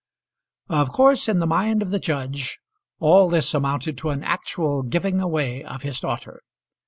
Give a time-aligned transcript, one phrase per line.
[0.69, 2.57] Of course in the mind of the judge
[2.99, 6.41] all this amounted to an actual giving away of his daughter.